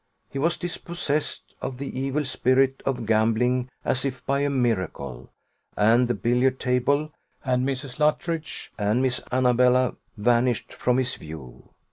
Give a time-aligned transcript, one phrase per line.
[0.31, 5.29] He was dispossessed of the evil spirit of gambling as if by a miracle;
[5.77, 7.13] and the billiard table,
[7.45, 7.99] and Mrs.
[7.99, 11.69] Luttridge, and Miss Annabella, vanished from his view.